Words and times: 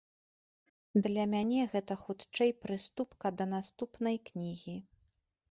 Для 1.07 1.25
мяне 1.33 1.61
гэта 1.73 1.97
хутчэй 2.07 2.51
прыступка 2.65 3.27
да 3.43 3.49
наступнай 3.53 4.17
кнігі. 4.33 4.77